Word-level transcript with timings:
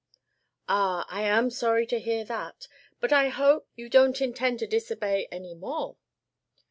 "Ah, 0.67 1.05
I 1.11 1.21
am 1.21 1.51
sorry 1.51 1.85
to 1.85 1.99
hear 1.99 2.25
that 2.25 2.67
I 2.67 2.95
but 2.99 3.13
I 3.13 3.27
hope 3.29 3.69
you 3.75 3.87
don't 3.87 4.19
intend 4.19 4.57
to 4.57 4.65
disobey 4.65 5.27
any 5.31 5.53
more." 5.53 5.95